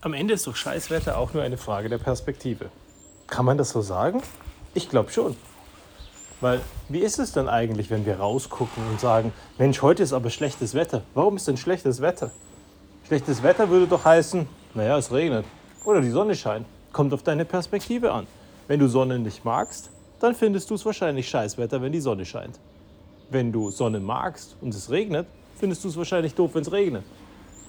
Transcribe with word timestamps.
Am 0.00 0.14
Ende 0.14 0.34
ist 0.34 0.46
doch 0.46 0.54
Scheißwetter 0.54 1.18
auch 1.18 1.34
nur 1.34 1.42
eine 1.42 1.56
Frage 1.56 1.88
der 1.88 1.98
Perspektive. 1.98 2.66
Kann 3.26 3.44
man 3.44 3.58
das 3.58 3.70
so 3.70 3.80
sagen? 3.80 4.22
Ich 4.72 4.88
glaube 4.88 5.10
schon. 5.10 5.34
Weil, 6.40 6.60
wie 6.88 7.00
ist 7.00 7.18
es 7.18 7.32
denn 7.32 7.48
eigentlich, 7.48 7.90
wenn 7.90 8.06
wir 8.06 8.20
rausgucken 8.20 8.80
und 8.88 9.00
sagen, 9.00 9.32
Mensch, 9.58 9.82
heute 9.82 10.04
ist 10.04 10.12
aber 10.12 10.30
schlechtes 10.30 10.74
Wetter. 10.74 11.02
Warum 11.14 11.34
ist 11.34 11.48
denn 11.48 11.56
schlechtes 11.56 12.00
Wetter? 12.00 12.30
Schlechtes 13.08 13.42
Wetter 13.42 13.70
würde 13.70 13.88
doch 13.88 14.04
heißen, 14.04 14.48
naja, 14.74 14.96
es 14.98 15.10
regnet 15.10 15.44
oder 15.84 16.00
die 16.00 16.10
Sonne 16.10 16.36
scheint. 16.36 16.64
Kommt 16.92 17.12
auf 17.12 17.24
deine 17.24 17.44
Perspektive 17.44 18.12
an. 18.12 18.28
Wenn 18.68 18.78
du 18.78 18.86
Sonne 18.86 19.18
nicht 19.18 19.44
magst, 19.44 19.90
dann 20.20 20.36
findest 20.36 20.70
du 20.70 20.76
es 20.76 20.86
wahrscheinlich 20.86 21.28
Scheißwetter, 21.28 21.82
wenn 21.82 21.90
die 21.90 22.00
Sonne 22.00 22.24
scheint. 22.24 22.60
Wenn 23.30 23.50
du 23.50 23.72
Sonne 23.72 23.98
magst 23.98 24.54
und 24.60 24.72
es 24.72 24.90
regnet, 24.90 25.26
findest 25.58 25.82
du 25.82 25.88
es 25.88 25.96
wahrscheinlich 25.96 26.36
doof, 26.36 26.52
wenn 26.54 26.62
es 26.62 26.70
regnet. 26.70 27.02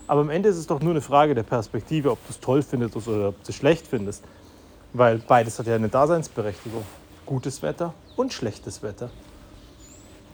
Aber 0.09 0.21
am 0.21 0.31
Ende 0.31 0.49
ist 0.49 0.57
es 0.57 0.65
doch 0.65 0.81
nur 0.81 0.89
eine 0.89 1.01
Frage 1.01 1.35
der 1.35 1.43
Perspektive, 1.43 2.09
ob 2.09 2.17
du 2.25 2.31
es 2.31 2.39
toll 2.39 2.63
findest 2.63 2.95
oder 2.95 3.29
ob 3.29 3.43
du 3.43 3.51
es 3.51 3.55
schlecht 3.55 3.85
findest. 3.85 4.23
Weil 4.91 5.19
beides 5.19 5.59
hat 5.59 5.67
ja 5.67 5.75
eine 5.75 5.87
Daseinsberechtigung. 5.87 6.83
Gutes 7.27 7.61
Wetter 7.61 7.93
und 8.15 8.33
schlechtes 8.33 8.81
Wetter. 8.81 9.11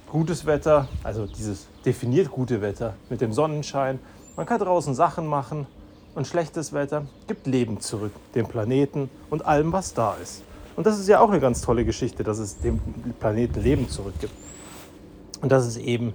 Gutes 0.10 0.46
Wetter, 0.46 0.88
also 1.04 1.26
dieses 1.26 1.68
definiert 1.84 2.32
gute 2.32 2.62
Wetter 2.62 2.94
mit 3.10 3.20
dem 3.20 3.34
Sonnenschein. 3.34 4.00
Man 4.38 4.46
kann 4.46 4.60
draußen 4.60 4.96
Sachen 4.96 5.28
machen 5.28 5.68
und 6.16 6.26
schlechtes 6.26 6.72
Wetter 6.72 7.06
gibt 7.28 7.46
Leben 7.46 7.82
zurück, 7.82 8.14
dem 8.34 8.48
Planeten 8.48 9.10
und 9.30 9.46
allem, 9.46 9.74
was 9.74 9.94
da 9.94 10.16
ist. 10.24 10.42
Und 10.78 10.88
das 10.88 10.98
ist 10.98 11.10
ja 11.10 11.20
auch 11.20 11.30
eine 11.30 11.42
ganz 11.42 11.60
tolle 11.60 11.84
Geschichte, 11.84 12.24
dass 12.24 12.38
es 12.38 12.60
dem 12.60 12.80
Planeten 13.20 13.62
Leben 13.62 13.90
zurückgibt. 13.90 14.34
Und 15.42 15.52
dass 15.52 15.66
es 15.66 15.76
eben 15.76 16.14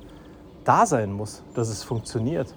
da 0.65 0.87
sein 0.87 1.13
muss, 1.13 1.43
dass 1.55 1.69
es 1.69 1.83
funktioniert. 1.83 2.55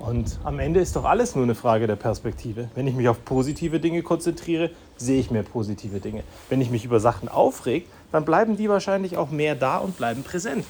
Und 0.00 0.38
am 0.44 0.58
Ende 0.58 0.80
ist 0.80 0.96
doch 0.96 1.04
alles 1.04 1.34
nur 1.34 1.44
eine 1.44 1.54
Frage 1.54 1.86
der 1.86 1.94
Perspektive. 1.94 2.70
Wenn 2.74 2.86
ich 2.86 2.94
mich 2.94 3.06
auf 3.08 3.22
positive 3.22 3.80
Dinge 3.80 4.02
konzentriere, 4.02 4.70
sehe 4.96 5.20
ich 5.20 5.30
mehr 5.30 5.42
positive 5.42 6.00
Dinge. 6.00 6.24
Wenn 6.48 6.62
ich 6.62 6.70
mich 6.70 6.86
über 6.86 7.00
Sachen 7.00 7.28
aufreg, 7.28 7.86
dann 8.10 8.24
bleiben 8.24 8.56
die 8.56 8.70
wahrscheinlich 8.70 9.18
auch 9.18 9.30
mehr 9.30 9.54
da 9.54 9.76
und 9.76 9.98
bleiben 9.98 10.22
präsent. 10.22 10.64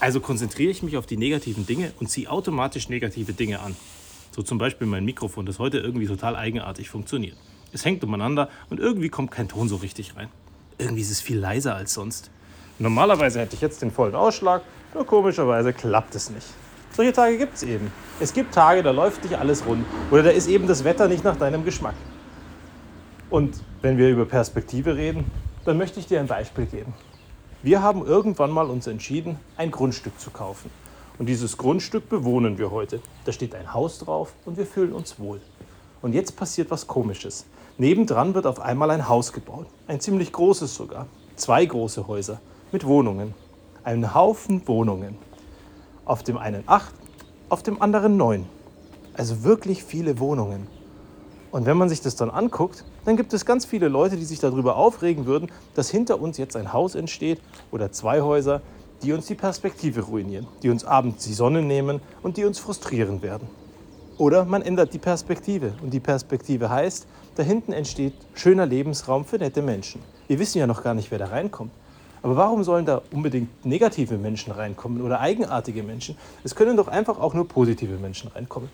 Also 0.00 0.18
konzentriere 0.18 0.72
ich 0.72 0.82
mich 0.82 0.96
auf 0.96 1.06
die 1.06 1.16
negativen 1.16 1.66
Dinge 1.66 1.92
und 2.00 2.08
ziehe 2.10 2.28
automatisch 2.28 2.88
negative 2.88 3.32
Dinge 3.32 3.60
an. 3.60 3.76
So 4.32 4.42
zum 4.42 4.58
Beispiel 4.58 4.88
mein 4.88 5.04
Mikrofon, 5.04 5.46
das 5.46 5.60
heute 5.60 5.78
irgendwie 5.78 6.06
total 6.06 6.34
eigenartig 6.34 6.90
funktioniert. 6.90 7.36
Es 7.72 7.84
hängt 7.84 8.02
umeinander 8.02 8.48
und 8.70 8.80
irgendwie 8.80 9.08
kommt 9.08 9.30
kein 9.30 9.48
Ton 9.48 9.68
so 9.68 9.76
richtig 9.76 10.16
rein. 10.16 10.28
Irgendwie 10.78 11.02
ist 11.02 11.10
es 11.12 11.20
viel 11.20 11.38
leiser 11.38 11.76
als 11.76 11.94
sonst. 11.94 12.30
Normalerweise 12.80 13.38
hätte 13.38 13.54
ich 13.54 13.60
jetzt 13.60 13.82
den 13.82 13.92
vollen 13.92 14.16
Ausschlag, 14.16 14.62
nur 14.94 15.06
komischerweise 15.06 15.72
klappt 15.72 16.16
es 16.16 16.30
nicht. 16.30 16.46
Solche 16.98 17.12
Tage 17.12 17.38
gibt 17.38 17.54
es 17.54 17.62
eben. 17.62 17.92
Es 18.18 18.32
gibt 18.32 18.52
Tage, 18.52 18.82
da 18.82 18.90
läuft 18.90 19.22
nicht 19.22 19.38
alles 19.38 19.64
rund 19.64 19.86
oder 20.10 20.24
da 20.24 20.30
ist 20.30 20.48
eben 20.48 20.66
das 20.66 20.82
Wetter 20.82 21.06
nicht 21.06 21.22
nach 21.22 21.36
deinem 21.36 21.64
Geschmack. 21.64 21.94
Und 23.30 23.62
wenn 23.82 23.98
wir 23.98 24.08
über 24.08 24.24
Perspektive 24.24 24.96
reden, 24.96 25.30
dann 25.64 25.78
möchte 25.78 26.00
ich 26.00 26.08
dir 26.08 26.18
ein 26.18 26.26
Beispiel 26.26 26.66
geben. 26.66 26.92
Wir 27.62 27.82
haben 27.82 28.04
irgendwann 28.04 28.50
mal 28.50 28.68
uns 28.68 28.88
entschieden, 28.88 29.38
ein 29.56 29.70
Grundstück 29.70 30.18
zu 30.18 30.30
kaufen. 30.30 30.72
Und 31.20 31.26
dieses 31.26 31.56
Grundstück 31.56 32.08
bewohnen 32.08 32.58
wir 32.58 32.72
heute. 32.72 33.00
Da 33.26 33.30
steht 33.30 33.54
ein 33.54 33.72
Haus 33.72 34.00
drauf 34.00 34.32
und 34.44 34.56
wir 34.58 34.66
fühlen 34.66 34.92
uns 34.92 35.20
wohl. 35.20 35.40
Und 36.02 36.14
jetzt 36.14 36.34
passiert 36.34 36.68
was 36.72 36.88
Komisches. 36.88 37.46
Nebendran 37.76 38.34
wird 38.34 38.44
auf 38.44 38.58
einmal 38.58 38.90
ein 38.90 39.08
Haus 39.08 39.32
gebaut. 39.32 39.68
Ein 39.86 40.00
ziemlich 40.00 40.32
großes 40.32 40.74
sogar. 40.74 41.06
Zwei 41.36 41.64
große 41.64 42.08
Häuser 42.08 42.40
mit 42.72 42.84
Wohnungen. 42.84 43.34
Ein 43.84 44.16
Haufen 44.16 44.66
Wohnungen. 44.66 45.27
Auf 46.08 46.22
dem 46.22 46.38
einen 46.38 46.64
acht, 46.66 46.94
auf 47.50 47.62
dem 47.62 47.80
anderen 47.82 48.16
neun. 48.16 48.46
Also 49.12 49.44
wirklich 49.44 49.84
viele 49.84 50.18
Wohnungen. 50.18 50.66
Und 51.50 51.66
wenn 51.66 51.76
man 51.76 51.90
sich 51.90 52.00
das 52.00 52.16
dann 52.16 52.30
anguckt, 52.30 52.84
dann 53.04 53.18
gibt 53.18 53.34
es 53.34 53.44
ganz 53.44 53.66
viele 53.66 53.88
Leute, 53.88 54.16
die 54.16 54.24
sich 54.24 54.38
darüber 54.38 54.76
aufregen 54.76 55.26
würden, 55.26 55.50
dass 55.74 55.90
hinter 55.90 56.18
uns 56.20 56.38
jetzt 56.38 56.56
ein 56.56 56.72
Haus 56.72 56.94
entsteht 56.94 57.42
oder 57.70 57.92
zwei 57.92 58.22
Häuser, 58.22 58.62
die 59.02 59.12
uns 59.12 59.26
die 59.26 59.34
Perspektive 59.34 60.00
ruinieren, 60.00 60.46
die 60.62 60.70
uns 60.70 60.86
abends 60.86 61.26
die 61.26 61.34
Sonne 61.34 61.60
nehmen 61.60 62.00
und 62.22 62.38
die 62.38 62.46
uns 62.46 62.58
frustrieren 62.58 63.20
werden. 63.20 63.46
Oder 64.16 64.46
man 64.46 64.62
ändert 64.62 64.94
die 64.94 64.98
Perspektive 64.98 65.74
und 65.82 65.90
die 65.90 66.00
Perspektive 66.00 66.70
heißt, 66.70 67.06
da 67.36 67.42
hinten 67.42 67.72
entsteht 67.72 68.14
schöner 68.32 68.64
Lebensraum 68.64 69.26
für 69.26 69.36
nette 69.36 69.60
Menschen. 69.60 70.00
Wir 70.26 70.38
wissen 70.38 70.58
ja 70.58 70.66
noch 70.66 70.82
gar 70.82 70.94
nicht, 70.94 71.10
wer 71.10 71.18
da 71.18 71.26
reinkommt. 71.26 71.70
Aber 72.22 72.36
warum 72.36 72.64
sollen 72.64 72.84
da 72.84 73.02
unbedingt 73.12 73.64
negative 73.64 74.18
Menschen 74.18 74.52
reinkommen 74.52 75.02
oder 75.02 75.20
eigenartige 75.20 75.82
Menschen? 75.82 76.16
Es 76.44 76.54
können 76.54 76.76
doch 76.76 76.88
einfach 76.88 77.18
auch 77.20 77.34
nur 77.34 77.46
positive 77.46 77.96
Menschen 77.96 78.28
reinkommen. 78.28 78.68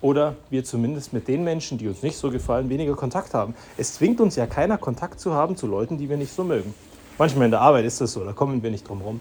Oder 0.00 0.36
wir 0.50 0.64
zumindest 0.64 1.12
mit 1.12 1.26
den 1.26 1.42
Menschen, 1.42 1.78
die 1.78 1.88
uns 1.88 2.02
nicht 2.02 2.16
so 2.16 2.30
gefallen, 2.30 2.68
weniger 2.68 2.94
Kontakt 2.94 3.34
haben. 3.34 3.54
Es 3.76 3.94
zwingt 3.94 4.20
uns 4.20 4.36
ja 4.36 4.46
keiner, 4.46 4.78
Kontakt 4.78 5.18
zu 5.18 5.34
haben 5.34 5.56
zu 5.56 5.66
Leuten, 5.66 5.98
die 5.98 6.08
wir 6.08 6.16
nicht 6.16 6.32
so 6.32 6.44
mögen. 6.44 6.72
Manchmal 7.18 7.46
in 7.46 7.50
der 7.50 7.60
Arbeit 7.60 7.84
ist 7.84 8.00
das 8.00 8.12
so, 8.12 8.24
da 8.24 8.32
kommen 8.32 8.62
wir 8.62 8.70
nicht 8.70 8.88
drum 8.88 8.98
herum. 8.98 9.20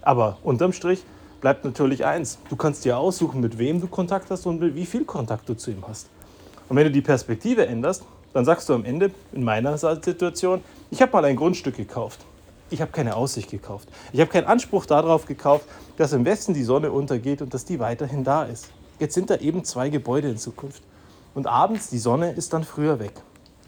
Aber 0.00 0.38
unterm 0.42 0.72
Strich 0.72 1.04
bleibt 1.42 1.64
natürlich 1.66 2.06
eins. 2.06 2.38
Du 2.48 2.56
kannst 2.56 2.86
dir 2.86 2.96
aussuchen, 2.96 3.42
mit 3.42 3.58
wem 3.58 3.82
du 3.82 3.86
Kontakt 3.86 4.30
hast 4.30 4.46
und 4.46 4.74
wie 4.74 4.86
viel 4.86 5.04
Kontakt 5.04 5.46
du 5.46 5.54
zu 5.54 5.70
ihm 5.70 5.84
hast. 5.86 6.08
Und 6.70 6.76
wenn 6.76 6.84
du 6.84 6.90
die 6.90 7.02
Perspektive 7.02 7.66
änderst, 7.66 8.04
dann 8.32 8.46
sagst 8.46 8.68
du 8.70 8.74
am 8.74 8.86
Ende, 8.86 9.10
in 9.32 9.44
meiner 9.44 9.76
Situation, 9.76 10.62
ich 10.90 11.02
habe 11.02 11.12
mal 11.12 11.24
ein 11.26 11.36
Grundstück 11.36 11.76
gekauft. 11.76 12.24
Ich 12.70 12.80
habe 12.80 12.90
keine 12.90 13.16
Aussicht 13.16 13.50
gekauft. 13.50 13.88
Ich 14.12 14.20
habe 14.20 14.30
keinen 14.30 14.46
Anspruch 14.46 14.86
darauf 14.86 15.26
gekauft, 15.26 15.66
dass 15.96 16.12
im 16.12 16.24
Westen 16.24 16.54
die 16.54 16.64
Sonne 16.64 16.90
untergeht 16.90 17.42
und 17.42 17.52
dass 17.52 17.64
die 17.64 17.78
weiterhin 17.78 18.24
da 18.24 18.44
ist. 18.44 18.70
Jetzt 18.98 19.14
sind 19.14 19.28
da 19.30 19.36
eben 19.36 19.64
zwei 19.64 19.90
Gebäude 19.90 20.28
in 20.28 20.38
Zukunft. 20.38 20.82
Und 21.34 21.46
abends, 21.46 21.90
die 21.90 21.98
Sonne 21.98 22.32
ist 22.32 22.52
dann 22.52 22.64
früher 22.64 22.98
weg. 22.98 23.12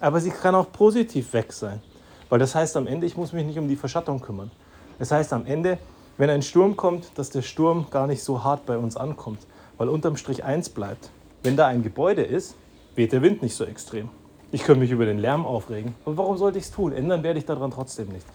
Aber 0.01 0.21
sie 0.21 0.31
kann 0.31 0.55
auch 0.55 0.73
positiv 0.73 1.33
weg 1.33 1.53
sein. 1.53 1.83
Weil 2.29 2.39
das 2.39 2.55
heißt 2.55 2.77
am 2.77 2.87
Ende, 2.87 3.07
ich 3.07 3.17
muss 3.17 3.33
mich 3.33 3.45
nicht 3.45 3.59
um 3.59 3.69
die 3.69 3.77
Verschattung 3.77 4.21
kümmern. 4.21 4.51
Das 4.99 5.11
heißt 5.11 5.33
am 5.33 5.47
Ende, 5.47 5.79
wenn 6.17 6.31
ein 6.31 6.43
Sturm 6.43 6.77
kommt, 6.77 7.11
dass 7.17 7.31
der 7.31 7.43
Sturm 7.43 7.87
gar 7.91 8.07
nicht 8.07 8.23
so 8.23 8.45
hart 8.45 8.67
bei 8.67 8.79
uns 8.79 8.97
ankommt. 8.97 9.41
Weil 9.79 9.89
unterm 9.89 10.17
Strich 10.17 10.43
eins 10.43 10.69
bleibt. 10.69 11.11
Wenn 11.43 11.57
da 11.57 11.67
ein 11.67 11.83
Gebäude 11.83 12.23
ist, 12.23 12.55
weht 12.95 13.13
der 13.13 13.21
Wind 13.21 13.43
nicht 13.43 13.55
so 13.55 13.65
extrem. 13.65 14.09
Ich 14.53 14.65
könnte 14.65 14.81
mich 14.81 14.91
über 14.91 15.05
den 15.05 15.19
Lärm 15.19 15.45
aufregen. 15.45 15.95
Aber 16.05 16.17
warum 16.17 16.39
sollte 16.39 16.59
ich 16.59 16.65
es 16.65 16.71
tun? 16.71 16.93
Ändern 16.93 17.23
werde 17.23 17.39
ich 17.39 17.45
daran 17.45 17.71
trotzdem 17.71 18.09
nicht. 18.09 18.27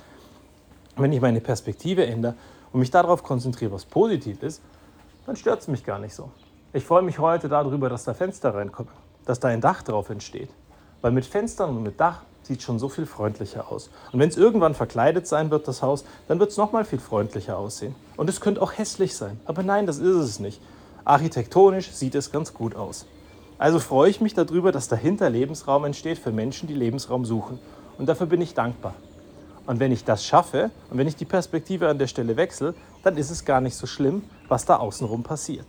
Wenn 0.97 1.13
ich 1.13 1.21
meine 1.21 1.41
Perspektive 1.41 2.05
ändere 2.05 2.35
und 2.73 2.79
mich 2.79 2.91
darauf 2.91 3.23
konzentriere, 3.23 3.71
was 3.71 3.85
positiv 3.85 4.43
ist, 4.43 4.61
dann 5.25 5.35
stört 5.35 5.61
es 5.61 5.67
mich 5.67 5.83
gar 5.83 5.99
nicht 5.99 6.13
so. 6.13 6.29
Ich 6.73 6.83
freue 6.83 7.01
mich 7.01 7.19
heute 7.19 7.49
darüber, 7.49 7.89
dass 7.89 8.03
da 8.03 8.13
Fenster 8.13 8.53
reinkommen, 8.53 8.91
dass 9.25 9.39
da 9.39 9.49
ein 9.49 9.61
Dach 9.61 9.83
drauf 9.83 10.09
entsteht. 10.09 10.49
Weil 11.01 11.11
mit 11.11 11.25
Fenstern 11.25 11.69
und 11.75 11.83
mit 11.83 11.99
Dach 11.99 12.21
sieht 12.43 12.61
schon 12.61 12.79
so 12.79 12.89
viel 12.89 13.05
freundlicher 13.05 13.71
aus. 13.71 13.89
Und 14.11 14.19
wenn 14.19 14.29
es 14.29 14.37
irgendwann 14.37 14.73
verkleidet 14.73 15.27
sein 15.27 15.51
wird, 15.51 15.67
das 15.67 15.81
Haus, 15.81 16.05
dann 16.27 16.39
wird 16.39 16.51
es 16.51 16.57
noch 16.57 16.71
mal 16.71 16.85
viel 16.85 16.99
freundlicher 16.99 17.57
aussehen. 17.57 17.95
Und 18.17 18.29
es 18.29 18.41
könnte 18.41 18.61
auch 18.61 18.77
hässlich 18.77 19.15
sein. 19.15 19.39
Aber 19.45 19.63
nein, 19.63 19.85
das 19.85 19.99
ist 19.99 20.15
es 20.15 20.39
nicht. 20.39 20.61
Architektonisch 21.05 21.91
sieht 21.91 22.15
es 22.15 22.31
ganz 22.31 22.53
gut 22.53 22.75
aus. 22.75 23.05
Also 23.57 23.79
freue 23.79 24.09
ich 24.09 24.21
mich 24.21 24.33
darüber, 24.33 24.71
dass 24.71 24.87
dahinter 24.87 25.29
Lebensraum 25.29 25.85
entsteht 25.85 26.17
für 26.17 26.31
Menschen, 26.31 26.67
die 26.67 26.73
Lebensraum 26.73 27.25
suchen. 27.25 27.59
Und 27.97 28.07
dafür 28.07 28.27
bin 28.27 28.41
ich 28.41 28.53
dankbar. 28.53 28.95
Und 29.67 29.79
wenn 29.79 29.91
ich 29.91 30.03
das 30.03 30.25
schaffe 30.25 30.71
und 30.89 30.97
wenn 30.97 31.07
ich 31.07 31.15
die 31.15 31.25
Perspektive 31.25 31.87
an 31.87 31.99
der 31.99 32.07
Stelle 32.07 32.35
wechsle, 32.35 32.73
dann 33.03 33.17
ist 33.17 33.29
es 33.31 33.45
gar 33.45 33.61
nicht 33.61 33.75
so 33.75 33.87
schlimm, 33.87 34.23
was 34.47 34.65
da 34.65 34.77
außenrum 34.77 35.23
passiert. 35.23 35.65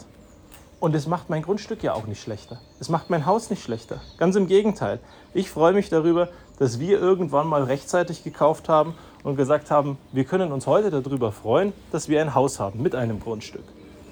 Und 0.80 0.97
es 0.97 1.06
macht 1.06 1.30
mein 1.30 1.42
Grundstück 1.42 1.82
ja 1.84 1.94
auch 1.94 2.06
nicht 2.06 2.20
schlechter. 2.20 2.58
Es 2.81 2.88
macht 2.88 3.08
mein 3.08 3.25
Haus 3.25 3.50
nicht 3.50 3.62
schlechter. 3.62 4.00
Ganz 4.19 4.34
im 4.34 4.48
Gegenteil. 4.48 4.98
Ich 5.32 5.48
freue 5.48 5.72
mich 5.72 5.91
darüber, 5.91 6.28
dass 6.58 6.81
wir 6.81 6.98
irgendwann 6.98 7.47
mal 7.47 7.62
rechtzeitig 7.62 8.25
gekauft 8.25 8.69
haben 8.69 8.94
und 9.22 9.36
gesagt 9.36 9.70
haben, 9.70 9.97
wir 10.10 10.25
können 10.25 10.50
uns 10.50 10.66
heute 10.66 10.91
darüber 10.91 11.31
freuen, 11.31 11.72
dass 11.92 12.08
wir 12.08 12.20
ein 12.20 12.34
Haus 12.34 12.58
haben 12.58 12.82
mit 12.82 12.94
einem 12.94 13.20
Grundstück. 13.20 13.62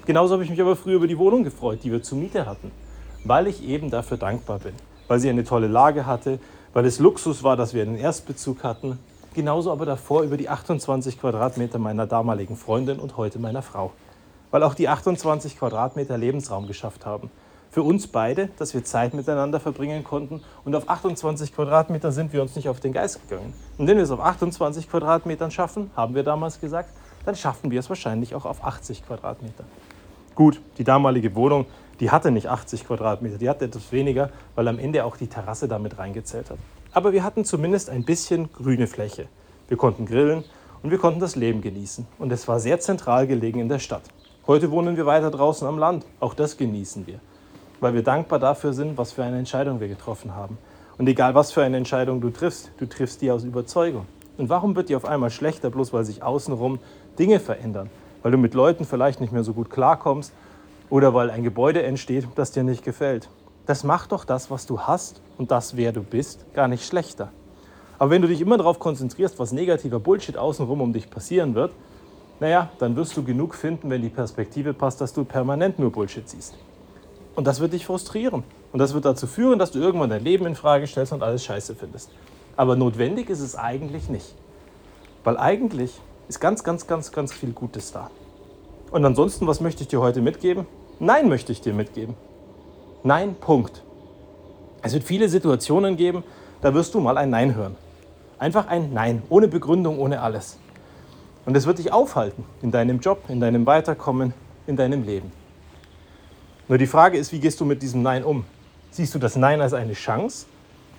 Genauso 0.05 0.33
habe 0.33 0.43
ich 0.43 0.49
mich 0.49 0.61
aber 0.61 0.75
früher 0.75 0.95
über 0.95 1.07
die 1.07 1.17
Wohnung 1.17 1.43
gefreut, 1.43 1.79
die 1.83 1.91
wir 1.91 2.01
zur 2.01 2.17
Miete 2.17 2.45
hatten, 2.45 2.71
weil 3.23 3.47
ich 3.47 3.67
eben 3.67 3.91
dafür 3.91 4.17
dankbar 4.17 4.59
bin, 4.59 4.73
weil 5.07 5.19
sie 5.19 5.29
eine 5.29 5.43
tolle 5.43 5.67
Lage 5.67 6.05
hatte, 6.05 6.39
weil 6.73 6.85
es 6.85 6.99
Luxus 6.99 7.43
war, 7.43 7.55
dass 7.55 7.73
wir 7.73 7.83
einen 7.83 7.97
Erstbezug 7.97 8.63
hatten. 8.63 8.97
Genauso 9.33 9.71
aber 9.71 9.85
davor 9.85 10.23
über 10.23 10.37
die 10.37 10.49
28 10.49 11.19
Quadratmeter 11.19 11.79
meiner 11.79 12.05
damaligen 12.05 12.57
Freundin 12.57 12.99
und 12.99 13.17
heute 13.17 13.39
meiner 13.39 13.61
Frau 13.61 13.91
weil 14.51 14.63
auch 14.63 14.75
die 14.75 14.87
28 14.87 15.57
Quadratmeter 15.57 16.17
Lebensraum 16.17 16.67
geschafft 16.67 17.05
haben. 17.05 17.31
Für 17.71 17.83
uns 17.83 18.07
beide, 18.07 18.49
dass 18.59 18.73
wir 18.73 18.83
Zeit 18.83 19.13
miteinander 19.13 19.61
verbringen 19.61 20.03
konnten 20.03 20.41
und 20.65 20.75
auf 20.75 20.89
28 20.89 21.55
Quadratmeter 21.55 22.11
sind 22.11 22.33
wir 22.33 22.41
uns 22.41 22.57
nicht 22.57 22.67
auf 22.67 22.81
den 22.81 22.91
Geist 22.91 23.21
gegangen. 23.27 23.53
Und 23.77 23.87
wenn 23.87 23.95
wir 23.95 24.03
es 24.03 24.11
auf 24.11 24.19
28 24.19 24.89
Quadratmetern 24.89 25.51
schaffen, 25.51 25.89
haben 25.95 26.13
wir 26.13 26.23
damals 26.23 26.59
gesagt, 26.59 26.89
dann 27.25 27.35
schaffen 27.35 27.71
wir 27.71 27.79
es 27.79 27.87
wahrscheinlich 27.87 28.35
auch 28.35 28.43
auf 28.43 28.63
80 28.63 29.05
Quadratmeter. 29.07 29.63
Gut, 30.35 30.59
die 30.77 30.83
damalige 30.83 31.33
Wohnung, 31.33 31.65
die 32.01 32.11
hatte 32.11 32.29
nicht 32.31 32.47
80 32.47 32.85
Quadratmeter, 32.85 33.37
die 33.37 33.47
hatte 33.47 33.65
etwas 33.65 33.91
weniger, 33.93 34.31
weil 34.55 34.67
am 34.67 34.77
Ende 34.77 35.05
auch 35.05 35.15
die 35.15 35.27
Terrasse 35.27 35.69
damit 35.69 35.97
reingezählt 35.97 36.49
hat. 36.49 36.57
Aber 36.93 37.13
wir 37.13 37.23
hatten 37.23 37.45
zumindest 37.45 37.89
ein 37.89 38.03
bisschen 38.03 38.51
grüne 38.51 38.85
Fläche. 38.87 39.27
Wir 39.69 39.77
konnten 39.77 40.05
grillen 40.05 40.43
und 40.83 40.91
wir 40.91 40.97
konnten 40.97 41.21
das 41.21 41.35
Leben 41.37 41.61
genießen. 41.61 42.05
Und 42.19 42.31
es 42.31 42.47
war 42.47 42.59
sehr 42.59 42.79
zentral 42.81 43.27
gelegen 43.27 43.59
in 43.59 43.69
der 43.69 43.79
Stadt. 43.79 44.03
Heute 44.45 44.71
wohnen 44.71 44.97
wir 44.97 45.05
weiter 45.05 45.31
draußen 45.31 45.65
am 45.67 45.77
Land. 45.77 46.05
Auch 46.19 46.33
das 46.33 46.57
genießen 46.57 47.07
wir. 47.07 47.19
weil 47.81 47.93
wir 47.95 48.03
dankbar 48.03 48.39
dafür 48.39 48.73
sind, 48.73 48.97
was 48.97 49.11
für 49.11 49.23
eine 49.23 49.39
Entscheidung 49.39 49.79
wir 49.79 49.87
getroffen 49.87 50.35
haben. 50.35 50.57
Und 50.97 51.07
egal, 51.07 51.35
was 51.35 51.51
für 51.51 51.63
eine 51.63 51.77
Entscheidung 51.77 52.21
du 52.21 52.29
triffst, 52.29 52.71
du 52.77 52.87
triffst 52.87 53.21
die 53.21 53.31
aus 53.31 53.43
Überzeugung. 53.43 54.05
Und 54.37 54.49
warum 54.49 54.75
wird 54.75 54.89
die 54.89 54.95
auf 54.95 55.05
einmal 55.05 55.31
schlechter, 55.31 55.69
bloß 55.69 55.91
weil 55.91 56.05
sich 56.05 56.23
außenrum 56.23 56.79
Dinge 57.17 57.39
verändern? 57.39 57.89
Weil 58.21 58.31
du 58.31 58.37
mit 58.37 58.53
Leuten 58.53 58.85
vielleicht 58.85 59.19
nicht 59.19 59.33
mehr 59.33 59.43
so 59.43 59.53
gut 59.53 59.71
klarkommst 59.71 60.31
oder 60.89 61.13
weil 61.13 61.31
ein 61.31 61.43
Gebäude 61.43 61.81
entsteht, 61.81 62.27
das 62.35 62.51
dir 62.51 62.63
nicht 62.63 62.83
gefällt. 62.83 63.29
Das 63.71 63.85
macht 63.85 64.11
doch 64.11 64.25
das, 64.25 64.51
was 64.51 64.65
du 64.65 64.81
hast 64.81 65.21
und 65.37 65.49
das, 65.49 65.77
wer 65.77 65.93
du 65.93 66.03
bist, 66.03 66.43
gar 66.53 66.67
nicht 66.67 66.85
schlechter. 66.85 67.29
Aber 67.99 68.09
wenn 68.09 68.21
du 68.21 68.27
dich 68.27 68.41
immer 68.41 68.57
darauf 68.57 68.79
konzentrierst, 68.79 69.39
was 69.39 69.53
negativer 69.53 69.97
Bullshit 69.97 70.35
außenrum 70.35 70.81
um 70.81 70.91
dich 70.91 71.09
passieren 71.09 71.55
wird, 71.55 71.71
naja, 72.41 72.69
dann 72.79 72.97
wirst 72.97 73.15
du 73.15 73.23
genug 73.23 73.55
finden, 73.55 73.89
wenn 73.89 74.01
die 74.01 74.09
Perspektive 74.09 74.73
passt, 74.73 74.99
dass 74.99 75.13
du 75.13 75.23
permanent 75.23 75.79
nur 75.79 75.89
Bullshit 75.89 76.27
siehst. 76.27 76.55
Und 77.33 77.47
das 77.47 77.61
wird 77.61 77.71
dich 77.71 77.85
frustrieren. 77.85 78.43
Und 78.73 78.79
das 78.79 78.93
wird 78.93 79.05
dazu 79.05 79.25
führen, 79.25 79.57
dass 79.57 79.71
du 79.71 79.79
irgendwann 79.79 80.09
dein 80.09 80.25
Leben 80.25 80.45
in 80.47 80.55
Frage 80.55 80.85
stellst 80.85 81.13
und 81.13 81.23
alles 81.23 81.41
scheiße 81.45 81.73
findest. 81.73 82.09
Aber 82.57 82.75
notwendig 82.75 83.29
ist 83.29 83.39
es 83.39 83.55
eigentlich 83.55 84.09
nicht. 84.09 84.35
Weil 85.23 85.37
eigentlich 85.37 85.97
ist 86.27 86.41
ganz, 86.41 86.65
ganz, 86.65 86.87
ganz, 86.87 87.13
ganz 87.13 87.31
viel 87.31 87.53
Gutes 87.53 87.93
da. 87.93 88.11
Und 88.91 89.05
ansonsten, 89.05 89.47
was 89.47 89.61
möchte 89.61 89.83
ich 89.83 89.87
dir 89.87 90.01
heute 90.01 90.19
mitgeben? 90.19 90.67
Nein, 90.99 91.29
möchte 91.29 91.53
ich 91.53 91.61
dir 91.61 91.73
mitgeben. 91.73 92.15
Nein, 93.03 93.33
Punkt. 93.33 93.81
Es 94.83 94.93
wird 94.93 95.03
viele 95.03 95.27
Situationen 95.27 95.97
geben, 95.97 96.23
da 96.61 96.71
wirst 96.75 96.93
du 96.93 96.99
mal 96.99 97.17
ein 97.17 97.31
Nein 97.31 97.55
hören. 97.55 97.75
Einfach 98.37 98.67
ein 98.67 98.93
Nein, 98.93 99.23
ohne 99.29 99.47
Begründung, 99.47 99.97
ohne 99.97 100.21
alles. 100.21 100.59
Und 101.47 101.57
es 101.57 101.65
wird 101.65 101.79
dich 101.79 101.91
aufhalten 101.91 102.45
in 102.61 102.69
deinem 102.69 102.99
Job, 102.99 103.23
in 103.27 103.39
deinem 103.39 103.65
Weiterkommen, 103.65 104.35
in 104.67 104.75
deinem 104.75 105.03
Leben. 105.03 105.31
Nur 106.67 106.77
die 106.77 106.85
Frage 106.85 107.17
ist, 107.17 107.31
wie 107.31 107.39
gehst 107.39 107.59
du 107.59 107.65
mit 107.65 107.81
diesem 107.81 108.03
Nein 108.03 108.23
um? 108.23 108.45
Siehst 108.91 109.15
du 109.15 109.19
das 109.19 109.35
Nein 109.35 109.61
als 109.61 109.73
eine 109.73 109.93
Chance, 109.93 110.45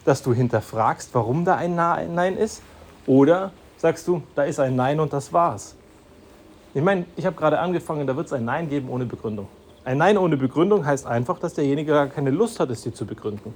dass 0.05 0.25
du 0.25 0.35
hinterfragst, 0.35 1.11
warum 1.13 1.45
da 1.45 1.55
ein 1.55 1.77
Nein 1.77 2.37
ist? 2.37 2.63
Oder 3.07 3.53
sagst 3.77 4.09
du, 4.09 4.23
da 4.35 4.43
ist 4.43 4.59
ein 4.59 4.75
Nein 4.75 4.99
und 4.99 5.13
das 5.13 5.33
war's? 5.33 5.77
Ich 6.75 6.83
meine, 6.83 7.05
ich 7.15 7.27
habe 7.27 7.37
gerade 7.37 7.61
angefangen, 7.61 8.09
da 8.09 8.17
wird 8.17 8.27
es 8.27 8.33
ein 8.33 8.45
Nein 8.45 8.69
geben 8.69 8.89
ohne 8.89 9.05
Begründung. 9.07 9.47
Ein 9.85 9.99
Nein 9.99 10.17
ohne 10.17 10.37
Begründung 10.37 10.87
heißt 10.87 11.07
einfach, 11.07 11.41
dass 11.41 11.55
derjenige 11.55 11.93
gar 11.93 12.07
keine 12.07 12.31
Lust 12.31 12.61
hat, 12.61 12.71
es 12.71 12.83
dir 12.83 12.95
zu 12.95 13.05
begründen. 13.05 13.53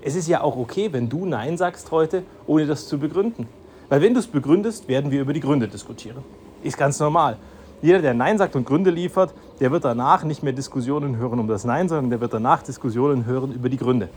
Es 0.00 0.14
ist 0.14 0.28
ja 0.28 0.40
auch 0.40 0.56
okay, 0.56 0.92
wenn 0.92 1.08
du 1.08 1.26
Nein 1.26 1.56
sagst 1.56 1.90
heute, 1.90 2.22
ohne 2.46 2.66
das 2.66 2.86
zu 2.86 3.00
begründen. 3.00 3.48
Weil 3.88 4.00
wenn 4.00 4.14
du 4.14 4.20
es 4.20 4.28
begründest, 4.28 4.86
werden 4.86 5.10
wir 5.10 5.20
über 5.20 5.32
die 5.32 5.40
Gründe 5.40 5.66
diskutieren. 5.66 6.22
Ist 6.62 6.78
ganz 6.78 7.00
normal. 7.00 7.36
Jeder, 7.82 8.00
der 8.00 8.14
Nein 8.14 8.38
sagt 8.38 8.54
und 8.54 8.64
Gründe 8.64 8.90
liefert, 8.90 9.34
der 9.58 9.72
wird 9.72 9.84
danach 9.84 10.22
nicht 10.22 10.44
mehr 10.44 10.52
Diskussionen 10.52 11.16
hören 11.16 11.40
um 11.40 11.48
das 11.48 11.64
Nein, 11.64 11.88
sondern 11.88 12.10
der 12.10 12.20
wird 12.20 12.32
danach 12.32 12.62
Diskussionen 12.62 13.26
hören 13.26 13.52
über 13.52 13.68
die 13.68 13.76
Gründe. 13.76 14.08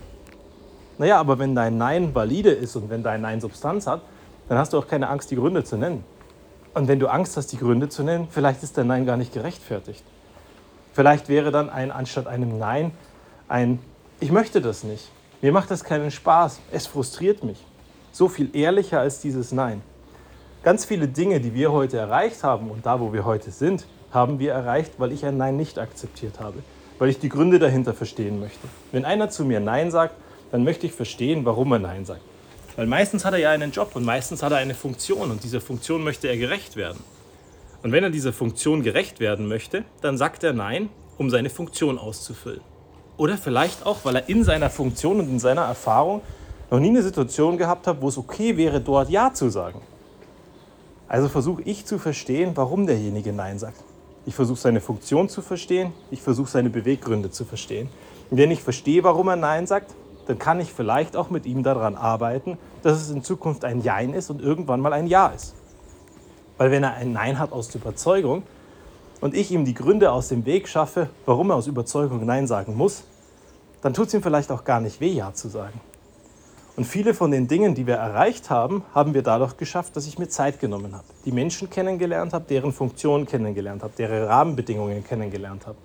Naja, 1.00 1.20
aber 1.20 1.40
wenn 1.40 1.56
dein 1.56 1.80
Nein 1.80 2.14
valide 2.14 2.52
ist 2.52 2.76
und 2.76 2.92
wenn 2.92 3.02
dein 3.02 3.22
Nein 3.22 3.42
Substanz 3.42 3.88
hat, 3.88 4.02
dann 4.50 4.60
hast 4.60 4.74
du 4.74 4.78
auch 4.78 4.88
keine 4.88 5.10
Angst, 5.10 5.32
die 5.32 5.36
Gründe 5.36 5.64
zu 5.64 5.78
nennen. 5.78 6.04
Und 6.76 6.88
wenn 6.88 7.00
du 7.00 7.08
Angst 7.08 7.36
hast, 7.38 7.48
die 7.48 7.58
Gründe 7.58 7.90
zu 7.90 8.04
nennen, 8.04 8.28
vielleicht 8.30 8.62
ist 8.62 8.78
dein 8.78 8.86
Nein 8.86 9.08
gar 9.08 9.18
nicht 9.18 9.34
gerechtfertigt. 9.34 10.04
Vielleicht 10.94 11.30
wäre 11.30 11.52
dann 11.52 11.70
ein 11.70 11.92
anstatt 11.92 12.28
einem 12.28 12.58
Nein 12.58 12.92
ein 13.48 13.80
Ich 14.20 14.32
möchte 14.32 14.62
das 14.62 14.84
nicht. 14.84 15.10
Mir 15.42 15.52
macht 15.52 15.72
das 15.72 15.84
keinen 15.84 16.12
Spaß. 16.12 16.60
Es 16.72 16.88
frustriert 16.88 17.44
mich. 17.44 17.66
So 18.12 18.28
viel 18.28 18.56
ehrlicher 18.56 19.00
als 19.00 19.22
dieses 19.22 19.52
Nein. 19.52 19.82
Ganz 20.62 20.84
viele 20.84 21.08
Dinge, 21.08 21.40
die 21.40 21.54
wir 21.54 21.72
heute 21.72 21.98
erreicht 21.98 22.44
haben 22.44 22.70
und 22.70 22.86
da, 22.86 23.00
wo 23.00 23.14
wir 23.14 23.24
heute 23.24 23.50
sind, 23.52 23.86
haben 24.12 24.40
wir 24.40 24.52
erreicht, 24.52 24.94
weil 24.98 25.12
ich 25.14 25.26
ein 25.26 25.38
Nein 25.38 25.56
nicht 25.56 25.80
akzeptiert 25.80 26.40
habe, 26.40 26.62
weil 26.98 27.10
ich 27.10 27.20
die 27.20 27.30
Gründe 27.30 27.60
dahinter 27.60 27.94
verstehen 27.94 28.40
möchte. 28.40 28.68
Wenn 28.92 29.06
einer 29.06 29.30
zu 29.30 29.46
mir 29.46 29.60
Nein 29.60 29.92
sagt, 29.92 30.16
dann 30.52 30.64
möchte 30.64 30.86
ich 30.86 30.92
verstehen, 30.92 31.46
warum 31.46 31.72
er 31.72 31.80
Nein 31.80 32.06
sagt. 32.06 32.22
Weil 32.76 32.88
meistens 32.88 33.24
hat 33.24 33.34
er 33.34 33.40
ja 33.40 33.52
einen 33.52 33.72
Job 33.72 33.92
und 33.96 34.04
meistens 34.04 34.44
hat 34.44 34.52
er 34.52 34.58
eine 34.58 34.74
Funktion 34.74 35.32
und 35.32 35.44
dieser 35.44 35.62
Funktion 35.62 36.04
möchte 36.04 36.28
er 36.28 36.38
gerecht 36.38 36.76
werden. 36.76 37.00
Und 37.82 37.92
wenn 37.92 38.04
er 38.04 38.10
dieser 38.10 38.34
Funktion 38.34 38.84
gerecht 38.84 39.20
werden 39.20 39.48
möchte, 39.48 39.86
dann 40.02 40.18
sagt 40.18 40.44
er 40.44 40.54
Nein, 40.54 40.90
um 41.18 41.30
seine 41.30 41.50
Funktion 41.50 41.98
auszufüllen. 41.98 42.62
Oder 43.18 43.38
vielleicht 43.38 43.86
auch, 43.86 44.00
weil 44.04 44.18
er 44.18 44.30
in 44.30 44.44
seiner 44.44 44.70
Funktion 44.70 45.20
und 45.20 45.30
in 45.30 45.40
seiner 45.40 45.64
Erfahrung 45.64 46.22
noch 46.72 46.80
nie 46.80 46.90
eine 46.90 47.02
Situation 47.02 47.58
gehabt 47.58 47.88
hat, 47.88 48.02
wo 48.02 48.10
es 48.10 48.18
okay 48.18 48.58
wäre, 48.58 48.80
dort 48.80 49.10
Ja 49.10 49.34
zu 49.34 49.50
sagen. 49.50 49.82
Also 51.08 51.28
versuche 51.28 51.62
ich 51.64 51.86
zu 51.86 51.98
verstehen, 51.98 52.52
warum 52.56 52.86
derjenige 52.86 53.34
Nein 53.34 53.60
sagt. 53.60 53.84
Ich 54.26 54.36
versuche 54.36 54.60
seine 54.60 54.80
Funktion 54.80 55.28
zu 55.28 55.42
verstehen, 55.42 55.92
ich 56.12 56.22
versuche 56.22 56.50
seine 56.50 56.70
Beweggründe 56.70 57.32
zu 57.32 57.46
verstehen. 57.46 57.90
Und 58.30 58.38
wenn 58.38 58.52
ich 58.52 58.62
verstehe, 58.62 59.04
warum 59.04 59.28
er 59.28 59.36
Nein 59.36 59.66
sagt, 59.66 59.96
dann 60.28 60.38
kann 60.38 60.60
ich 60.60 60.72
vielleicht 60.72 61.16
auch 61.16 61.32
mit 61.32 61.48
ihm 61.48 61.64
daran 61.64 61.96
arbeiten, 61.96 62.58
dass 62.84 63.02
es 63.02 63.10
in 63.10 63.24
Zukunft 63.24 63.66
ein 63.66 63.82
Jein 63.82 64.14
ist 64.14 64.30
und 64.30 64.42
irgendwann 64.42 64.82
mal 64.82 64.94
ein 64.94 65.08
Ja 65.08 65.28
ist. 65.28 65.56
Weil 66.60 66.72
wenn 66.72 66.84
er 66.84 66.94
ein 66.96 67.14
Nein 67.14 67.40
hat 67.40 67.54
aus 67.54 67.70
der 67.70 67.82
Überzeugung 67.82 68.44
und 69.22 69.34
ich 69.34 69.50
ihm 69.50 69.64
die 69.64 69.74
Gründe 69.74 70.12
aus 70.12 70.28
dem 70.28 70.46
Weg 70.46 70.68
schaffe, 70.68 71.10
warum 71.26 71.52
er 71.52 71.56
aus 71.56 71.68
Überzeugung 71.68 72.24
Nein 72.26 72.48
sagen 72.48 72.76
muss, 72.76 73.06
dann 73.82 73.94
tut 73.94 74.10
es 74.10 74.14
ihm 74.14 74.22
vielleicht 74.22 74.52
auch 74.52 74.66
gar 74.66 74.82
nicht 74.82 75.00
weh, 75.00 75.08
Ja 75.08 75.34
zu 75.34 75.48
sagen. 75.48 75.80
Und 76.76 76.84
viele 76.84 77.14
von 77.14 77.32
den 77.32 77.48
Dingen, 77.48 77.76
die 77.76 77.88
wir 77.88 77.96
erreicht 77.96 78.50
haben, 78.50 78.84
haben 78.94 79.14
wir 79.14 79.22
dadurch 79.22 79.56
geschafft, 79.56 79.96
dass 79.96 80.06
ich 80.06 80.20
mir 80.20 80.28
Zeit 80.28 80.60
genommen 80.60 80.94
habe. 80.94 81.06
Die 81.24 81.32
Menschen 81.32 81.70
kennengelernt 81.70 82.34
habe, 82.34 82.44
deren 82.48 82.74
Funktionen 82.74 83.26
kennengelernt 83.26 83.82
habe, 83.82 83.94
deren 83.98 84.26
Rahmenbedingungen 84.26 85.04
kennengelernt 85.06 85.66
habe. 85.66 85.78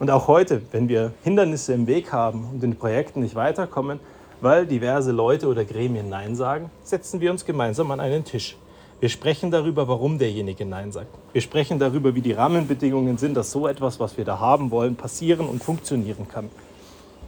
Und 0.00 0.10
auch 0.10 0.26
heute, 0.26 0.60
wenn 0.72 0.88
wir 0.88 1.12
Hindernisse 1.22 1.72
im 1.72 1.86
Weg 1.86 2.12
haben 2.12 2.48
und 2.52 2.64
in 2.64 2.74
Projekten 2.74 3.20
nicht 3.20 3.36
weiterkommen, 3.36 4.00
weil 4.40 4.66
diverse 4.66 5.12
Leute 5.12 5.46
oder 5.46 5.64
Gremien 5.64 6.08
Nein 6.08 6.34
sagen, 6.34 6.70
setzen 6.82 7.20
wir 7.20 7.30
uns 7.30 7.44
gemeinsam 7.44 7.92
an 7.92 8.00
einen 8.00 8.24
Tisch. 8.24 8.56
Wir 9.04 9.10
sprechen 9.10 9.50
darüber, 9.50 9.86
warum 9.86 10.16
derjenige 10.16 10.64
Nein 10.64 10.90
sagt. 10.90 11.14
Wir 11.34 11.42
sprechen 11.42 11.78
darüber, 11.78 12.14
wie 12.14 12.22
die 12.22 12.32
Rahmenbedingungen 12.32 13.18
sind, 13.18 13.34
dass 13.34 13.50
so 13.50 13.68
etwas, 13.68 14.00
was 14.00 14.16
wir 14.16 14.24
da 14.24 14.38
haben 14.38 14.70
wollen, 14.70 14.96
passieren 14.96 15.46
und 15.46 15.62
funktionieren 15.62 16.26
kann. 16.26 16.48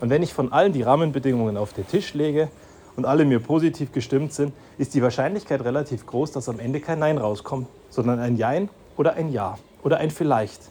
Und 0.01 0.09
wenn 0.09 0.23
ich 0.23 0.33
von 0.33 0.55
allen 0.55 0.73
die 0.73 0.81
Rahmenbedingungen 0.81 1.59
auf 1.59 1.75
den 1.75 1.87
Tisch 1.87 2.15
lege, 2.15 2.49
und 2.97 3.05
alle 3.05 3.27
mir 3.27 3.41
positiv 3.41 3.93
gestimmt 3.93 4.33
sind, 4.33 4.55
ist 4.79 4.95
die 4.95 5.03
Wahrscheinlichkeit 5.03 5.63
relativ 5.67 6.07
groß, 6.07 6.33
dass 6.33 6.49
am 6.49 6.61
Ende 6.61 6.81
kein 6.81 6.99
Nein 6.99 7.19
rauskommt, 7.19 7.69
sondern 7.91 8.21
ein 8.21 8.39
Jein 8.39 8.71
oder 8.97 9.13
ein 9.13 9.31
Ja 9.31 9.59
oder 9.83 9.99
ein 9.99 10.11
Vielleicht. 10.11 10.63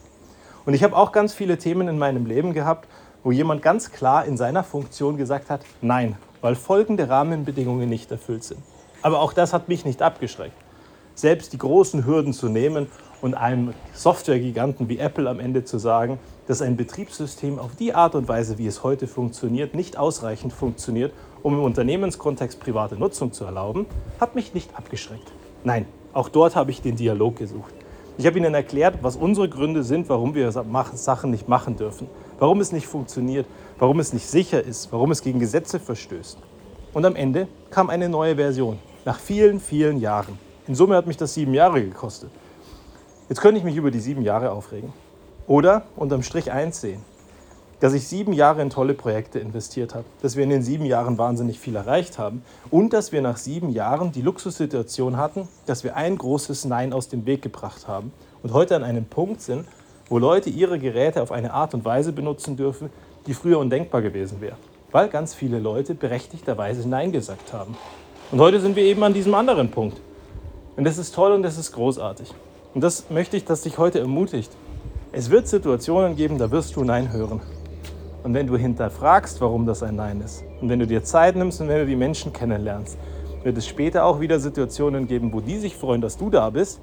Und 0.66 0.74
ich 0.74 0.84
habe 0.84 0.98
auch 0.98 1.12
ganz 1.12 1.36
viele 1.36 1.60
Themen 1.60 1.88
in 1.88 2.00
meinem 2.00 2.26
Leben 2.26 2.52
gehabt, 2.52 2.88
wo 3.24 3.30
jemand 3.32 3.62
ganz 3.62 3.92
klar 3.92 4.26
in 4.26 4.38
seiner 4.38 4.64
Funktion 4.64 5.18
gesagt 5.18 5.52
hat, 5.52 5.62
nein, 5.84 6.18
weil 6.42 6.56
folgende 6.56 7.08
Rahmenbedingungen 7.08 7.90
nicht 7.90 8.10
erfüllt 8.10 8.44
sind. 8.44 8.64
Aber 9.04 9.20
auch 9.20 9.34
das 9.34 9.54
hat 9.54 9.70
mich 9.70 9.86
nicht 9.86 10.02
abgeschreckt. 10.02 10.65
Selbst 11.16 11.54
die 11.54 11.58
großen 11.58 12.06
Hürden 12.06 12.34
zu 12.34 12.50
nehmen 12.50 12.88
und 13.22 13.34
einem 13.34 13.74
Softwaregiganten 13.94 14.90
wie 14.90 15.00
Apple 15.00 15.30
am 15.30 15.40
Ende 15.40 15.64
zu 15.64 15.80
sagen, 15.80 16.20
dass 16.48 16.62
ein 16.62 16.78
Betriebssystem 16.78 17.58
auf 17.58 17.76
die 17.76 17.96
Art 17.96 18.14
und 18.14 18.28
Weise, 18.28 18.58
wie 18.58 18.68
es 18.68 18.84
heute 18.84 19.08
funktioniert, 19.08 19.74
nicht 19.74 19.98
ausreichend 19.98 20.54
funktioniert 20.54 21.12
um 21.46 21.54
im 21.54 21.64
Unternehmenskontext 21.64 22.60
private 22.60 22.96
Nutzung 22.96 23.32
zu 23.32 23.46
erlauben, 23.46 23.86
hat 24.20 24.34
mich 24.34 24.56
nicht 24.56 24.76
abgeschreckt. 24.76 25.32
Nein, 25.64 25.86
auch 26.12 26.28
dort 26.28 26.56
habe 26.56 26.72
ich 26.72 26.82
den 26.82 26.96
Dialog 26.96 27.36
gesucht. 27.36 27.72
Ich 28.18 28.26
habe 28.26 28.40
ihnen 28.40 28.56
erklärt, 28.56 28.98
was 29.04 29.16
unsere 29.16 29.48
Gründe 29.48 29.84
sind, 29.84 30.10
warum 30.10 30.34
wir 30.34 30.52
Sachen 30.52 31.30
nicht 31.30 31.48
machen 31.48 31.78
dürfen, 31.78 32.08
warum 32.40 32.62
es 32.62 32.72
nicht 32.72 32.88
funktioniert, 32.88 33.46
warum 33.78 34.00
es 34.00 34.12
nicht 34.12 34.26
sicher 34.26 34.64
ist, 34.64 34.92
warum 34.92 35.12
es 35.12 35.22
gegen 35.22 35.40
Gesetze 35.40 35.80
verstößt. 35.80 36.40
Und 36.94 37.06
am 37.06 37.16
Ende 37.16 37.48
kam 37.70 37.92
eine 37.92 38.10
neue 38.10 38.38
Version, 38.38 38.80
nach 39.06 39.20
vielen, 39.20 39.60
vielen 39.60 40.00
Jahren. 40.00 40.40
In 40.68 40.76
Summe 40.76 40.96
hat 40.96 41.08
mich 41.08 41.18
das 41.18 41.34
sieben 41.34 41.54
Jahre 41.54 41.84
gekostet. 41.84 42.32
Jetzt 43.30 43.42
könnte 43.42 43.60
ich 43.60 43.64
mich 43.64 43.76
über 43.76 43.92
die 43.92 44.00
sieben 44.00 44.22
Jahre 44.22 44.52
aufregen. 44.52 44.94
Oder 45.48 45.84
unterm 45.96 46.24
Strich 46.24 46.52
eins 46.52 46.82
sehen 46.82 47.02
dass 47.80 47.94
ich 47.94 48.08
sieben 48.08 48.34
Jahre 48.34 48.62
in 48.62 48.70
tolle 48.70 48.94
Projekte 48.94 49.40
investiert 49.40 49.96
habe, 49.96 50.06
dass 50.22 50.36
wir 50.36 50.44
in 50.44 50.50
den 50.50 50.64
sieben 50.64 50.86
Jahren 50.86 51.18
wahnsinnig 51.18 51.60
viel 51.60 51.76
erreicht 51.76 52.18
haben 52.18 52.44
und 52.72 52.94
dass 52.94 53.12
wir 53.12 53.22
nach 53.22 53.38
sieben 53.38 53.70
Jahren 53.70 54.12
die 54.12 54.22
Luxussituation 54.22 55.18
hatten, 55.18 55.48
dass 55.66 55.84
wir 55.84 55.96
ein 55.96 56.18
großes 56.18 56.66
Nein 56.66 56.94
aus 56.94 57.10
dem 57.10 57.26
Weg 57.26 57.42
gebracht 57.42 57.88
haben 57.88 58.14
und 58.44 58.54
heute 58.54 58.76
an 58.76 58.84
einem 58.84 59.06
Punkt 59.06 59.42
sind, 59.42 59.68
wo 60.08 60.20
Leute 60.20 60.50
ihre 60.50 60.80
Geräte 60.80 61.22
auf 61.22 61.32
eine 61.32 61.54
Art 61.54 61.74
und 61.74 61.84
Weise 61.84 62.12
benutzen 62.12 62.56
dürfen, 62.56 62.90
die 63.28 63.34
früher 63.34 63.60
undenkbar 63.60 64.02
gewesen 64.02 64.40
wäre, 64.40 64.56
weil 64.92 65.10
ganz 65.10 65.34
viele 65.34 65.60
Leute 65.60 65.96
berechtigterweise 65.96 66.88
Nein 66.88 67.12
gesagt 67.12 67.52
haben. 67.54 67.76
Und 68.32 68.40
heute 68.40 68.60
sind 68.60 68.76
wir 68.76 68.84
eben 68.84 69.04
an 69.04 69.14
diesem 69.14 69.36
anderen 69.36 69.70
Punkt. 69.70 70.00
Und 70.76 70.84
das 70.84 70.98
ist 70.98 71.16
toll 71.16 71.32
und 71.32 71.44
das 71.44 71.58
ist 71.58 71.72
großartig. 71.72 72.34
Und 72.74 72.84
das 72.84 73.10
möchte 73.10 73.38
ich, 73.38 73.46
dass 73.46 73.62
dich 73.62 73.78
heute 73.78 74.00
ermutigt. 74.00 74.52
Es 75.14 75.30
wird 75.30 75.48
Situationen 75.48 76.18
geben, 76.18 76.38
da 76.38 76.52
wirst 76.52 76.76
du 76.76 76.84
Nein 76.84 77.14
hören. 77.14 77.40
Und 78.24 78.34
wenn 78.34 78.48
du 78.48 78.58
hinterfragst, 78.58 79.40
warum 79.40 79.66
das 79.66 79.84
ein 79.84 79.96
Nein 79.96 80.20
ist, 80.20 80.44
und 80.60 80.68
wenn 80.68 80.80
du 80.80 80.88
dir 80.88 81.04
Zeit 81.04 81.38
nimmst 81.38 81.62
und 81.62 81.70
wenn 81.70 81.80
du 81.80 81.86
die 81.86 81.96
Menschen 81.96 82.34
kennenlernst, 82.34 82.98
wird 83.44 83.58
es 83.58 83.66
später 83.66 84.04
auch 84.04 84.20
wieder 84.20 84.40
Situationen 84.40 85.08
geben, 85.08 85.32
wo 85.32 85.40
die 85.40 85.60
sich 85.60 85.78
freuen, 85.78 86.02
dass 86.02 86.18
du 86.18 86.30
da 86.30 86.50
bist 86.50 86.82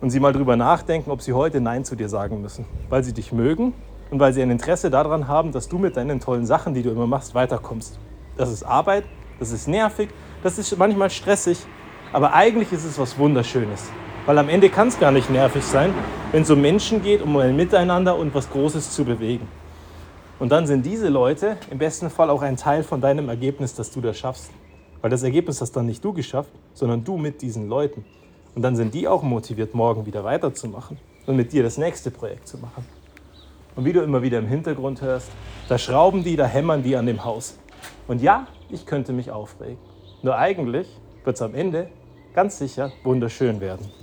und 0.00 0.10
sie 0.10 0.20
mal 0.20 0.32
drüber 0.32 0.56
nachdenken, 0.56 1.10
ob 1.10 1.22
sie 1.22 1.32
heute 1.32 1.60
Nein 1.60 1.84
zu 1.84 1.96
dir 1.96 2.08
sagen 2.08 2.42
müssen, 2.42 2.66
weil 2.90 3.02
sie 3.02 3.12
dich 3.12 3.32
mögen 3.32 3.72
und 4.10 4.20
weil 4.20 4.32
sie 4.32 4.42
ein 4.42 4.50
Interesse 4.50 4.90
daran 4.90 5.26
haben, 5.26 5.50
dass 5.50 5.68
du 5.68 5.78
mit 5.78 5.96
deinen 5.96 6.20
tollen 6.20 6.46
Sachen, 6.46 6.74
die 6.74 6.82
du 6.82 6.90
immer 6.90 7.06
machst, 7.08 7.34
weiterkommst. 7.34 7.98
Das 8.36 8.52
ist 8.52 8.62
Arbeit, 8.62 9.04
das 9.40 9.50
ist 9.50 9.66
nervig, 9.66 10.10
das 10.42 10.58
ist 10.58 10.76
manchmal 10.78 11.10
stressig, 11.10 11.66
aber 12.12 12.34
eigentlich 12.34 12.72
ist 12.72 12.84
es 12.84 12.98
was 12.98 13.18
Wunderschönes. 13.18 13.90
Weil 14.26 14.38
am 14.38 14.48
Ende 14.48 14.68
kann 14.68 14.88
es 14.88 15.00
gar 15.00 15.10
nicht 15.10 15.30
nervig 15.30 15.64
sein, 15.64 15.92
wenn 16.30 16.42
es 16.42 16.50
um 16.50 16.60
Menschen 16.60 17.02
geht, 17.02 17.22
um 17.22 17.36
ein 17.38 17.56
Miteinander 17.56 18.16
und 18.16 18.34
was 18.34 18.48
Großes 18.50 18.92
zu 18.92 19.04
bewegen. 19.04 19.48
Und 20.38 20.50
dann 20.50 20.66
sind 20.66 20.86
diese 20.86 21.08
Leute 21.08 21.56
im 21.70 21.78
besten 21.78 22.10
Fall 22.10 22.30
auch 22.30 22.42
ein 22.42 22.56
Teil 22.56 22.82
von 22.82 23.00
deinem 23.00 23.28
Ergebnis, 23.28 23.74
das 23.74 23.90
du 23.90 24.00
da 24.00 24.14
schaffst. 24.14 24.50
Weil 25.00 25.10
das 25.10 25.22
Ergebnis 25.22 25.60
hast 25.60 25.72
dann 25.72 25.86
nicht 25.86 26.04
du 26.04 26.12
geschafft, 26.12 26.50
sondern 26.74 27.02
du 27.02 27.16
mit 27.16 27.42
diesen 27.42 27.68
Leuten. 27.68 28.04
Und 28.54 28.62
dann 28.62 28.76
sind 28.76 28.94
die 28.94 29.08
auch 29.08 29.22
motiviert, 29.22 29.74
morgen 29.74 30.06
wieder 30.06 30.22
weiterzumachen 30.22 30.98
und 31.26 31.36
mit 31.36 31.52
dir 31.52 31.62
das 31.62 31.78
nächste 31.78 32.10
Projekt 32.10 32.46
zu 32.46 32.58
machen. 32.58 32.86
Und 33.74 33.84
wie 33.84 33.92
du 33.92 34.02
immer 34.02 34.22
wieder 34.22 34.38
im 34.38 34.46
Hintergrund 34.46 35.00
hörst, 35.00 35.30
da 35.68 35.78
schrauben 35.78 36.22
die, 36.22 36.36
da 36.36 36.46
hämmern 36.46 36.82
die 36.82 36.96
an 36.96 37.06
dem 37.06 37.24
Haus. 37.24 37.58
Und 38.06 38.20
ja, 38.20 38.46
ich 38.68 38.84
könnte 38.84 39.12
mich 39.12 39.30
aufregen. 39.30 39.78
Nur 40.22 40.36
eigentlich 40.36 40.86
wird 41.24 41.36
es 41.36 41.42
am 41.42 41.54
Ende 41.54 41.88
ganz 42.32 42.58
sicher 42.58 42.92
wunderschön 43.04 43.60
werden. 43.60 44.01